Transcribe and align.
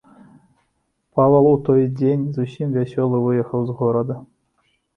Павал 1.19 1.49
у 1.49 1.51
той 1.67 1.83
дзень 2.01 2.25
зусім 2.39 2.73
вясёлым 2.81 3.21
выехаў 3.29 3.59
з 3.71 3.79
горада. 3.83 4.21